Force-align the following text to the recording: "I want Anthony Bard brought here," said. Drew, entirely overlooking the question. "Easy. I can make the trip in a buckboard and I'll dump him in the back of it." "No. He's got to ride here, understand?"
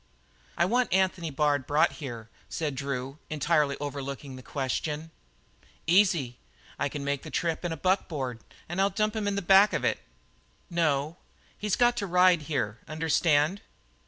"I 0.57 0.65
want 0.65 0.91
Anthony 0.91 1.29
Bard 1.29 1.67
brought 1.67 1.91
here," 2.01 2.27
said. 2.49 2.73
Drew, 2.73 3.19
entirely 3.29 3.77
overlooking 3.79 4.35
the 4.35 4.41
question. 4.41 5.11
"Easy. 5.85 6.39
I 6.79 6.89
can 6.89 7.03
make 7.03 7.21
the 7.21 7.29
trip 7.29 7.63
in 7.63 7.71
a 7.71 7.77
buckboard 7.77 8.39
and 8.67 8.81
I'll 8.81 8.89
dump 8.89 9.15
him 9.15 9.27
in 9.27 9.35
the 9.35 9.43
back 9.43 9.73
of 9.73 9.85
it." 9.85 9.99
"No. 10.71 11.17
He's 11.55 11.75
got 11.75 11.95
to 11.97 12.07
ride 12.07 12.41
here, 12.49 12.79
understand?" 12.87 13.61